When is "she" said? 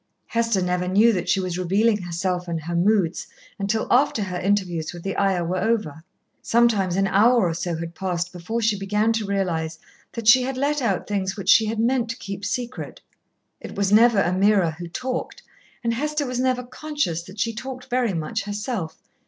1.29-1.39, 8.61-8.75, 10.27-10.41, 11.49-11.65, 17.39-17.53